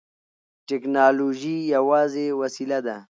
[0.67, 2.97] ټیکنالوژي یوازې وسیله ده.